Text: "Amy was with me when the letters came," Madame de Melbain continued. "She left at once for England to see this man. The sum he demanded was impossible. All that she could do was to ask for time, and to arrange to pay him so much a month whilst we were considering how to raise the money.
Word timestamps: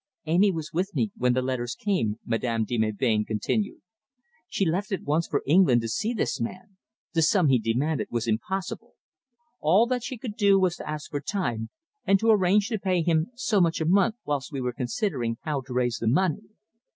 "Amy 0.25 0.49
was 0.51 0.73
with 0.73 0.95
me 0.95 1.11
when 1.15 1.33
the 1.33 1.43
letters 1.43 1.75
came," 1.75 2.17
Madame 2.25 2.65
de 2.65 2.75
Melbain 2.75 3.23
continued. 3.23 3.81
"She 4.47 4.65
left 4.65 4.91
at 4.91 5.03
once 5.03 5.27
for 5.27 5.43
England 5.45 5.81
to 5.81 5.87
see 5.87 6.11
this 6.11 6.41
man. 6.41 6.77
The 7.13 7.21
sum 7.21 7.49
he 7.49 7.59
demanded 7.59 8.07
was 8.09 8.27
impossible. 8.27 8.95
All 9.59 9.85
that 9.85 10.01
she 10.03 10.17
could 10.17 10.35
do 10.35 10.57
was 10.59 10.77
to 10.77 10.89
ask 10.89 11.11
for 11.11 11.21
time, 11.21 11.69
and 12.03 12.19
to 12.19 12.31
arrange 12.31 12.69
to 12.69 12.79
pay 12.79 13.03
him 13.03 13.27
so 13.35 13.61
much 13.61 13.79
a 13.79 13.85
month 13.85 14.15
whilst 14.25 14.51
we 14.51 14.59
were 14.59 14.73
considering 14.73 15.37
how 15.41 15.61
to 15.61 15.71
raise 15.71 15.99
the 15.99 16.07
money. 16.07 16.49